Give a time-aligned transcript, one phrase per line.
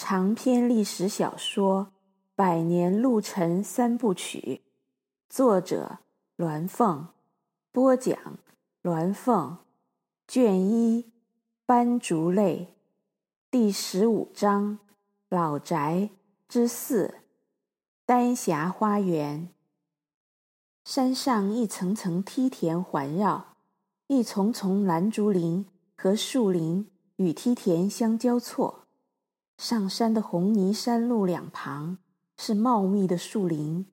[0.00, 1.86] 长篇历史小说
[2.36, 4.62] 《百年路程三部曲》，
[5.28, 5.98] 作者
[6.36, 7.08] 鸾凤，
[7.72, 8.16] 播讲
[8.84, 9.56] 鸾凤，
[10.28, 11.10] 卷一，
[11.66, 12.76] 斑竹泪，
[13.50, 14.78] 第十五章，
[15.28, 16.10] 老宅
[16.48, 17.16] 之四，
[18.06, 19.48] 丹霞花园。
[20.84, 23.56] 山上一层层梯田环绕，
[24.06, 28.84] 一丛丛兰竹林和树林与梯田相交错。
[29.58, 31.98] 上山的红泥山路两旁
[32.36, 33.86] 是茂密的树林，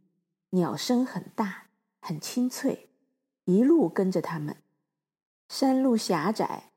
[0.52, 1.66] 鸟声很大，
[2.00, 2.92] 很清脆，
[3.46, 4.58] 一路跟着他们。
[5.50, 6.72] 山路狭窄，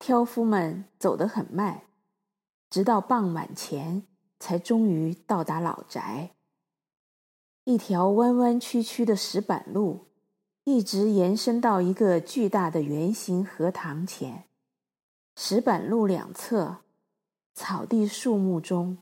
[0.00, 1.82] 挑夫们走得很慢，
[2.68, 4.02] 直到傍晚前
[4.40, 6.32] 才终于到达老宅。
[7.62, 10.08] 一条弯弯曲曲的石板路，
[10.64, 14.46] 一直延伸到一个巨大的圆形荷塘前。
[15.36, 16.78] 石板路两侧。
[17.54, 18.98] 草地、树木中，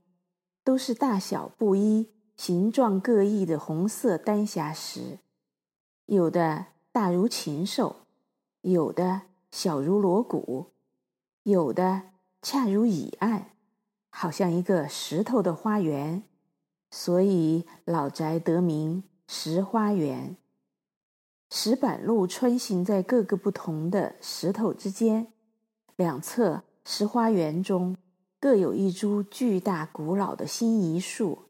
[0.64, 5.18] 都是大小不一、形状各异的红色丹霞石，
[6.06, 8.06] 有的大如禽兽，
[8.62, 10.72] 有的小如锣鼓，
[11.44, 12.02] 有的
[12.42, 13.52] 恰如蚁案，
[14.10, 16.24] 好像一个石头的花园，
[16.90, 20.36] 所以老宅得名石花园。
[21.50, 25.32] 石板路穿行在各个不同的石头之间，
[25.96, 27.96] 两侧石花园中。
[28.40, 31.40] 各有一株巨大古老的辛夷树，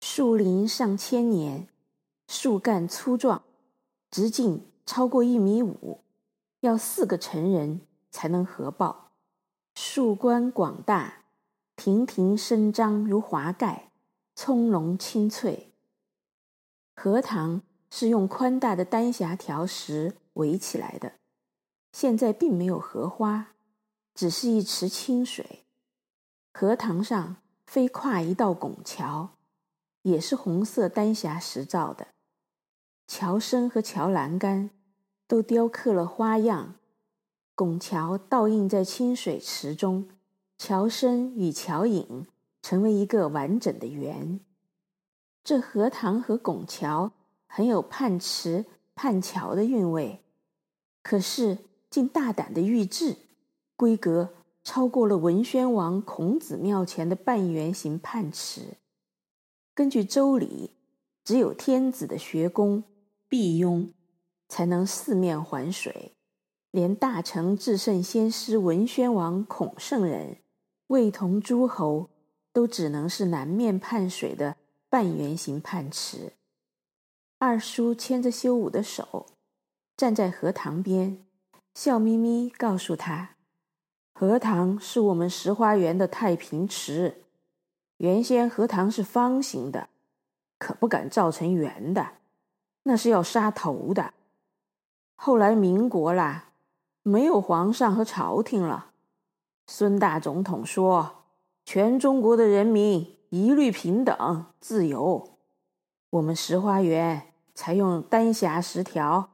[0.00, 1.66] 树龄上千年，
[2.28, 3.42] 树干粗壮，
[4.12, 6.02] 直径超过一米五，
[6.60, 7.80] 要四个成人
[8.12, 9.10] 才能合抱。
[9.74, 11.24] 树冠广大，
[11.74, 13.90] 亭亭伸张如华盖，
[14.36, 15.72] 葱茏青翠。
[16.94, 21.14] 荷塘是用宽大的丹霞条石围起来的，
[21.90, 23.54] 现在并没有荷花，
[24.14, 25.63] 只是一池清水。
[26.56, 29.30] 荷塘上飞跨一道拱桥，
[30.02, 32.06] 也是红色丹霞石造的。
[33.08, 34.70] 桥身和桥栏杆
[35.26, 36.76] 都雕刻了花样，
[37.56, 40.08] 拱桥倒映在清水池中，
[40.56, 42.28] 桥身与桥影
[42.62, 44.38] 成为一个完整的圆。
[45.42, 47.10] 这荷塘和拱桥
[47.48, 50.22] 很有泮池、泮桥的韵味，
[51.02, 51.58] 可是
[51.90, 53.16] 竟大胆的预制，
[53.74, 54.32] 规格。
[54.64, 58.78] 超过了文宣王孔子庙前的半圆形泮池。
[59.74, 60.70] 根据周礼，
[61.22, 62.82] 只有天子的学宫
[63.28, 63.92] 毕雍
[64.48, 66.12] 才能四面环水，
[66.70, 70.38] 连大成至圣先师文宣王孔圣人，
[70.86, 72.08] 位同诸侯，
[72.52, 74.56] 都只能是南面泮水的
[74.88, 76.32] 半圆形泮池。
[77.38, 79.26] 二叔牵着修武的手，
[79.96, 81.26] 站在荷塘边，
[81.74, 83.33] 笑眯眯告诉他。
[84.26, 87.24] 荷塘是我们石花园的太平池，
[87.98, 89.90] 原先荷塘是方形的，
[90.58, 92.12] 可不敢造成圆的，
[92.84, 94.14] 那是要杀头的。
[95.14, 96.52] 后来民国啦，
[97.02, 98.92] 没有皇上和朝廷了，
[99.66, 101.24] 孙大总统说，
[101.66, 105.36] 全中国的人民一律平等自由，
[106.08, 109.28] 我们石花园才用丹霞石条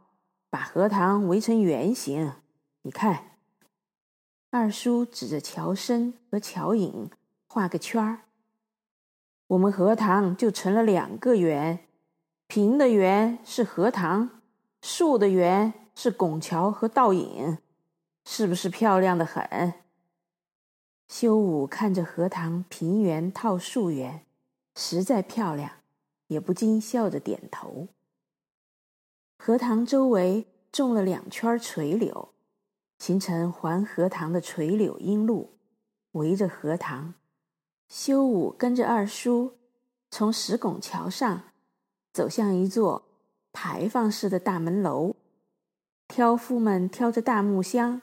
[0.50, 2.32] 把荷塘围成圆形，
[2.82, 3.29] 你看。
[4.53, 7.09] 二叔指着桥身和桥影
[7.47, 8.22] 画个圈儿，
[9.47, 11.87] 我们荷塘就成了两个圆，
[12.49, 14.43] 平的圆是荷塘，
[14.83, 17.59] 竖的圆是拱桥和倒影，
[18.25, 19.75] 是不是漂亮的很？
[21.06, 24.27] 修武看着荷塘平圆套竖圆，
[24.75, 25.71] 实在漂亮，
[26.27, 27.87] 也不禁笑着点头。
[29.38, 32.31] 荷塘周围种了两圈垂柳。
[33.00, 35.55] 形成环荷塘的垂柳荫路，
[36.12, 37.15] 围着荷塘，
[37.88, 39.55] 修武跟着二叔
[40.11, 41.44] 从石拱桥上
[42.12, 43.06] 走向一座
[43.53, 45.16] 牌坊式的大门楼。
[46.06, 48.03] 挑夫们挑着大木箱，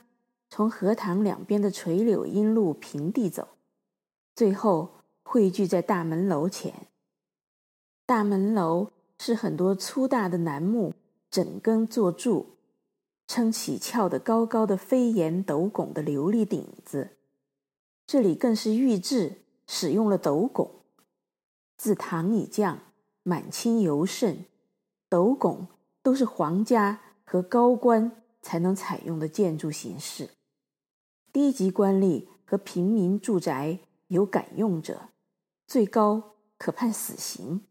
[0.49, 3.49] 从荷塘两边的垂柳荫路平地走，
[4.33, 6.87] 最后汇聚在大门楼前。
[8.07, 8.89] 大门楼
[9.19, 10.95] 是很多粗大的楠木
[11.29, 12.56] 整根做柱。
[13.27, 17.17] 撑起翘得高高的飞檐斗拱的琉璃顶子，
[18.05, 20.71] 这里更是御制使用了斗拱。
[21.75, 22.79] 自唐以降，
[23.23, 24.45] 满清尤甚，
[25.09, 25.67] 斗拱
[26.01, 30.29] 都是皇家和高官才能采用的建筑形式，
[31.33, 35.09] 低级官吏和平民住宅有敢用者，
[35.67, 37.65] 最高可判死刑。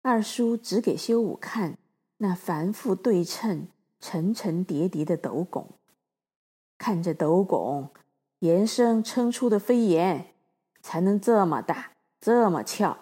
[0.00, 1.76] 二叔指给修武看
[2.18, 3.66] 那繁复对称。
[4.02, 5.70] 层层叠叠的斗拱，
[6.76, 7.90] 看着斗拱
[8.40, 10.34] 延伸撑出的飞檐，
[10.82, 12.98] 才能这么大，这么翘。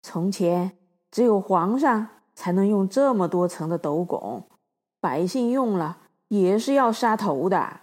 [0.00, 0.78] 从前
[1.10, 4.48] 只有皇上才能用这么多层的斗拱，
[5.00, 5.98] 百姓用了
[6.28, 7.80] 也是要杀头的。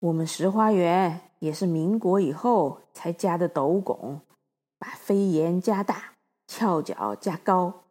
[0.00, 4.22] 我们石花园也是民国以后才加的斗拱，
[4.78, 6.14] 把飞檐加大，
[6.46, 7.84] 翘角加高。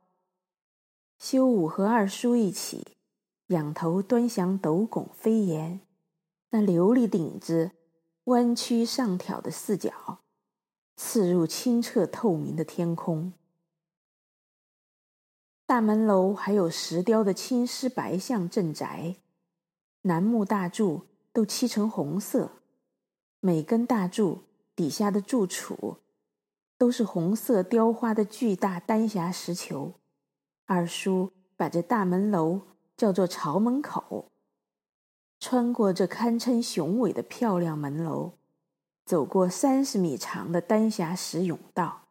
[1.19, 2.94] 修武和二叔一起
[3.47, 5.81] 仰头端详斗拱飞檐，
[6.49, 7.71] 那琉璃顶子
[8.23, 10.19] 弯曲上挑的四角，
[10.95, 13.33] 刺入清澈透明的天空。
[15.67, 19.17] 大门楼还有石雕的青狮白象镇宅，
[20.01, 22.49] 楠木大柱都漆成红色，
[23.39, 24.43] 每根大柱
[24.75, 25.97] 底下的柱础
[26.79, 29.93] 都是红色雕花的巨大丹霞石球。
[30.65, 32.61] 二叔把这大门楼
[32.95, 34.31] 叫做朝门口。
[35.39, 38.33] 穿过这堪称雄伟的漂亮门楼，
[39.05, 42.07] 走过三十米长的丹霞石甬道，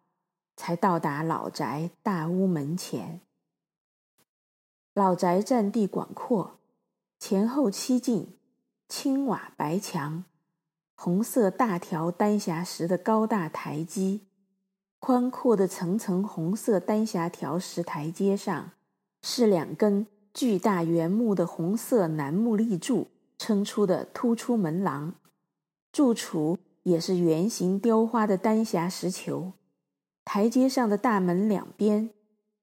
[0.57, 3.21] 才到达老宅大屋门前。
[4.93, 6.59] 老宅占地广阔，
[7.19, 8.39] 前后七进，
[8.89, 10.25] 青瓦白墙，
[10.95, 14.29] 红色大条丹霞石的高大台基，
[15.01, 18.71] 宽阔的层层红色丹霞条石台阶上，
[19.23, 23.09] 是两根巨大圆木的红色楠木立柱。
[23.37, 25.17] 撑出的突出门廊，
[25.93, 29.53] 柱础也是圆形雕花的丹霞石球。
[30.25, 32.11] 台阶上的大门两边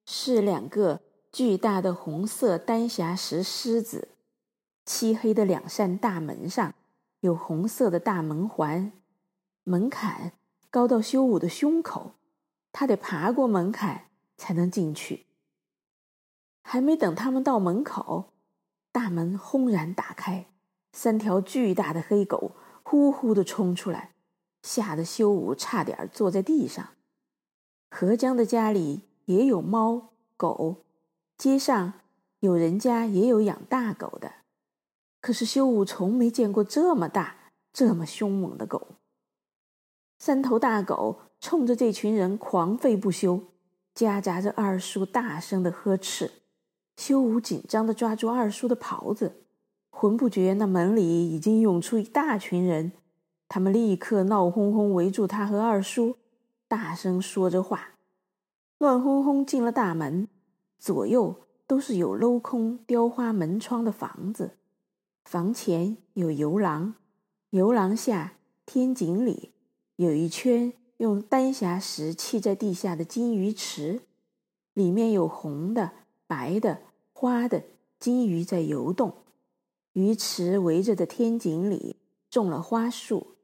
[0.05, 1.01] 是两个
[1.31, 4.07] 巨大的红色丹霞石狮子。
[4.85, 6.73] 漆黑的两扇大门上
[7.19, 8.93] 有红色的大门环，
[9.65, 10.31] 门槛
[10.71, 12.13] 高到修武的胸口，
[12.71, 14.05] 他得爬过门槛
[14.37, 15.27] 才能进去。
[16.71, 18.31] 还没等他们到门口，
[18.93, 20.45] 大门轰然打开。
[20.93, 24.13] 三条巨大的黑狗呼呼地冲出来，
[24.63, 26.91] 吓得修武差点坐在地上。
[27.89, 30.85] 何江的家里也有猫狗，
[31.37, 31.91] 街上
[32.39, 34.35] 有人家也有养大狗的，
[35.19, 38.95] 可是修武从没见过这么大、这么凶猛的狗。
[40.19, 43.43] 三头大狗冲着这群人狂吠不休，
[43.93, 46.31] 夹杂着二叔大声的呵斥。
[47.01, 49.41] 修武紧张地抓住二叔的袍子。
[49.89, 52.91] 浑不觉，那门里已经涌出一大群人，
[53.49, 56.17] 他们立刻闹哄哄围住他和二叔，
[56.67, 57.95] 大声说着话。
[58.77, 60.27] 乱哄哄进了大门，
[60.77, 64.57] 左右都是有镂空雕花门窗的房子，
[65.25, 66.93] 房前有游廊，
[67.49, 68.33] 游廊下
[68.67, 69.53] 天井里
[69.95, 74.01] 有一圈用丹霞石砌在地下的金鱼池，
[74.75, 75.91] 里面有红的、
[76.27, 76.81] 白的、
[77.21, 77.65] 花的
[77.99, 79.13] 金鱼在游动。
[79.93, 81.97] 鱼池围着的天井里
[82.31, 83.35] 种了花树，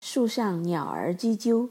[0.00, 1.70] 树上鸟儿唧啾，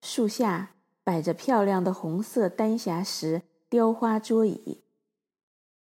[0.00, 4.80] 树下摆着漂亮的红色丹霞石雕花桌椅。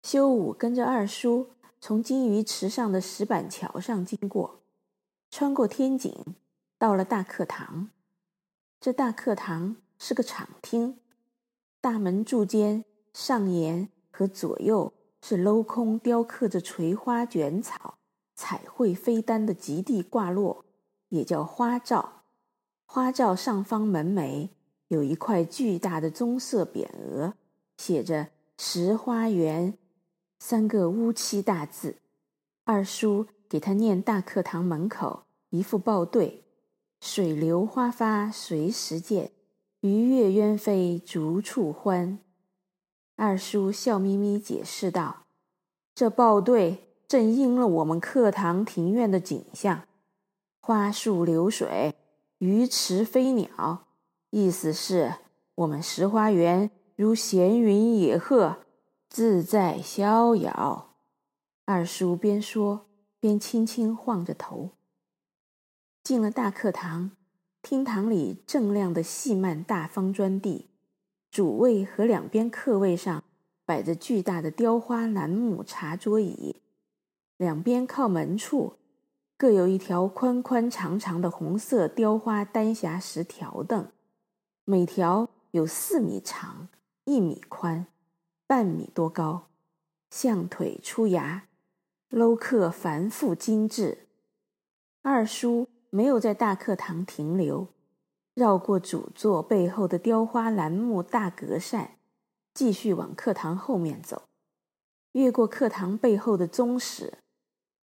[0.02, 4.60] 修武跟着二叔从金鱼池上的石板桥上经过，
[5.30, 6.36] 穿过天井，
[6.76, 7.88] 到了大课堂。
[8.78, 10.98] 这大课堂是个敞厅，
[11.80, 12.84] 大门柱间
[13.14, 13.88] 上沿
[14.22, 14.92] 和左右。
[15.24, 17.94] 是镂空雕刻着垂花卷草、
[18.34, 20.64] 彩绘飞丹的极地挂落，
[21.10, 22.24] 也叫花罩。
[22.86, 24.48] 花罩上方门楣
[24.88, 27.34] 有一块巨大的棕色匾额，
[27.76, 29.78] 写着“石花园”
[30.40, 31.98] 三个乌漆大字。
[32.64, 36.42] 二叔给他念大课堂门口一副报对
[37.00, 39.30] ：“水流花发随时见，
[39.82, 42.18] 鱼跃鸢飞逐处欢。”
[43.16, 45.24] 二叔笑眯眯解释道
[45.94, 49.86] ：“这报对正应了我们课堂庭院的景象，
[50.60, 51.94] 花树流水，
[52.38, 53.86] 鱼池飞鸟，
[54.30, 55.16] 意思是
[55.54, 58.56] 我们石花园如闲云野鹤，
[59.08, 60.96] 自在逍遥。”
[61.64, 62.86] 二叔边说
[63.20, 64.70] 边轻轻晃着头。
[66.02, 67.12] 进了大课堂，
[67.62, 70.71] 厅堂里锃亮的细幔大方砖地。
[71.32, 73.24] 主位和两边客位上
[73.64, 76.56] 摆着巨大的雕花楠木茶桌椅，
[77.38, 78.74] 两边靠门处
[79.38, 83.88] 各有一条宽宽长长的红色雕花丹霞石条凳，
[84.66, 86.68] 每条有四米长、
[87.06, 87.86] 一米宽、
[88.46, 89.48] 半米多高，
[90.10, 91.44] 象腿出牙，
[92.10, 94.06] 镂刻繁复精致。
[95.00, 97.68] 二叔没有在大课堂停留。
[98.34, 101.96] 绕过主座背后的雕花楠木大格扇，
[102.54, 104.22] 继续往课堂后面走，
[105.12, 107.18] 越过课堂背后的宗室，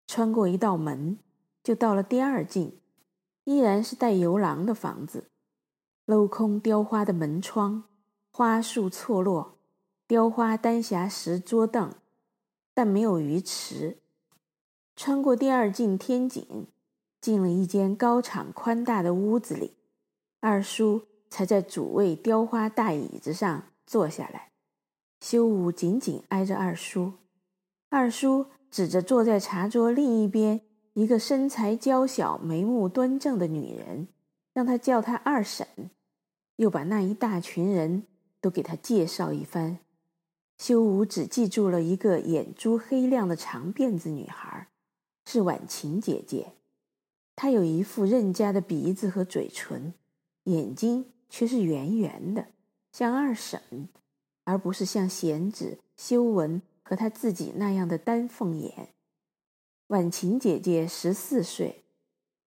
[0.08, 1.20] 穿过一道门，
[1.64, 2.80] 就到了第二进，
[3.44, 5.30] 依然是带游廊的房子，
[6.08, 7.84] 镂空雕花的门窗，
[8.32, 9.60] 花树错落，
[10.08, 11.94] 雕花丹霞石桌凳，
[12.74, 14.00] 但没有鱼池。
[14.96, 16.66] 穿过第二进天井，
[17.22, 19.76] 进了一间高敞宽大的屋子里，
[20.42, 24.52] 二叔才在主位雕花大椅子上坐下来。
[25.20, 27.14] 修武紧紧挨着二叔，
[27.90, 30.62] 二叔指着坐在茶桌另一边
[30.94, 34.08] 一个身材娇小、眉目端正的女人，
[34.54, 35.68] 让他叫她二婶，
[36.56, 38.04] 又把那一大群人
[38.40, 39.80] 都给他介绍一番。
[40.58, 44.68] 修武只记住了一个眼珠黑亮的长辫子女孩，
[45.26, 46.54] 是婉晴姐姐。
[47.36, 49.94] 她有一副任家的鼻子和嘴唇，
[50.44, 52.48] 眼睛却是圆圆的，
[52.92, 53.90] 像二婶。
[54.46, 58.96] 而不是像贤子、修文和他自己那样的丹凤眼。
[59.90, 61.84] 婉晴姐姐十四岁，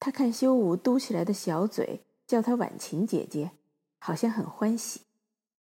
[0.00, 3.52] 她看修武嘟起来的小嘴，叫她婉晴姐姐，
[4.00, 5.02] 好像很欢喜，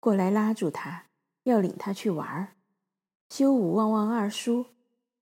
[0.00, 1.04] 过来拉住她，
[1.44, 2.56] 要领她去玩儿。
[3.28, 4.66] 修武望望二叔，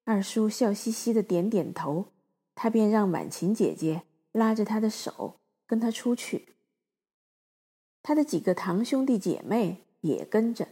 [0.05, 2.07] 二叔笑嘻嘻的点点头，
[2.55, 6.54] 他便让婉晴姐姐拉着他的手跟他出去。
[8.05, 10.69] 他的几个堂兄弟姐妹也跟着。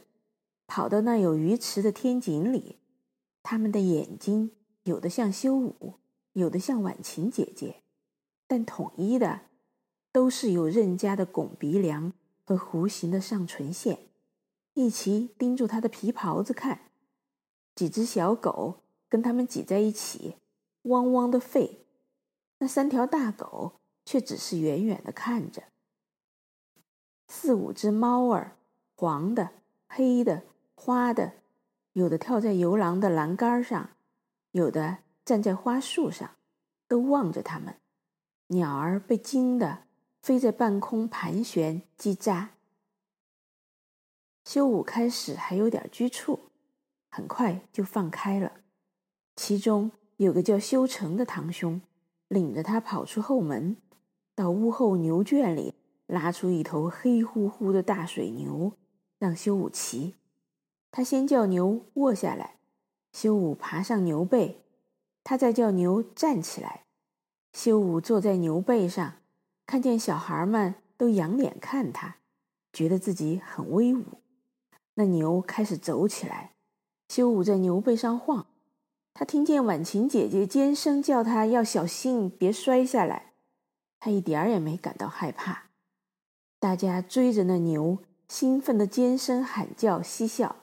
[0.67, 2.79] 跑到那有鱼池的天井里，
[3.43, 4.53] 他们的眼睛
[4.85, 5.95] 有的像修武，
[6.35, 7.83] 有的像婉晴姐姐，
[8.47, 9.41] 但统一的
[10.13, 12.13] 都是有任家的拱鼻梁
[12.45, 13.99] 和弧形的上唇线，
[14.75, 16.91] 一齐盯住他的皮袍子看。
[17.75, 20.37] 几只小狗跟他们挤在一起，
[20.83, 21.79] 汪汪的吠，
[22.59, 25.65] 那三条大狗却只是远远的看着。
[27.35, 28.59] 四五只猫儿，
[28.95, 29.53] 黄的、
[29.89, 30.43] 黑的。
[30.75, 31.33] 花的，
[31.95, 33.89] 有的跳在游廊的栏杆上，
[34.51, 36.37] 有的站在花树上，
[36.87, 37.77] 都望着他们。
[38.49, 39.85] 鸟儿被惊得
[40.21, 42.49] 飞在半空盘旋叽喳。
[44.45, 46.51] 修武开始还有点拘促，
[47.09, 48.53] 很快就放开了。
[49.37, 51.81] 其中有个叫修成的堂兄，
[52.29, 53.79] 领着他跑出后门，
[54.35, 55.75] 到屋后牛圈里
[56.07, 58.73] 拉出一头黑乎乎的大水牛，
[59.19, 60.15] 让修武骑。
[60.91, 62.57] 他先叫牛卧下来，
[63.13, 64.63] 修武爬上牛背，
[65.25, 66.85] 他再叫牛站起来。
[67.53, 69.17] 修武坐在牛背上，
[69.67, 72.17] 看见小孩们都仰脸看他，
[72.73, 74.05] 觉得自己很威武。
[74.95, 76.53] 那牛开始走起来，
[77.09, 78.47] 修武在牛背上晃。
[79.15, 83.33] 他听见婉晴姐姐尖声叫他要小心，别摔下来。
[84.01, 85.71] 他一点儿也没感到害怕。
[86.63, 90.55] 大家追着那牛，兴奋地尖声喊叫，嬉笑。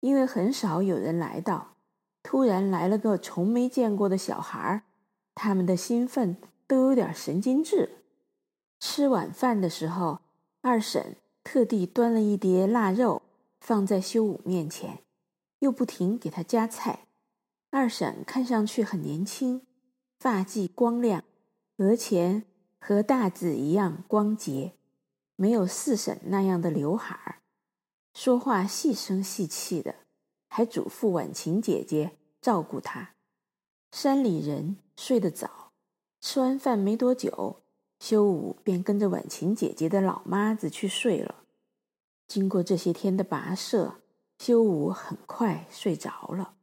[0.00, 1.76] 因为很少有人来到，
[2.24, 4.82] 突然来了个从没见过的小孩儿，
[5.32, 6.36] 他们的兴奋
[6.66, 7.98] 都有点神经质。
[8.80, 10.18] 吃晚饭的时候，
[10.60, 13.22] 二婶特地端了一碟腊肉
[13.60, 15.04] 放在修武面前，
[15.60, 17.06] 又不停给他夹菜。
[17.70, 19.62] 二婶看上去很年轻，
[20.18, 21.22] 发髻光亮，
[21.76, 22.42] 额前
[22.80, 24.72] 和大子一样光洁，
[25.36, 27.42] 没有四婶那样的刘海儿。
[28.14, 29.94] 说话细声细气的，
[30.48, 33.14] 还嘱咐婉晴姐姐照顾她。
[33.92, 35.72] 山里人睡得早，
[36.20, 37.62] 吃完饭没多久，
[38.00, 41.44] 修武便跟着婉晴姐姐的老妈子去睡了。
[42.26, 44.00] 经过这些天的跋涉，
[44.38, 46.55] 修武很快睡着了。